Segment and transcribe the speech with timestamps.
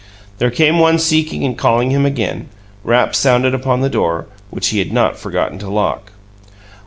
[0.39, 2.47] There came one seeking and calling him again;
[2.83, 6.11] raps sounded upon the door, which he had not forgotten to lock.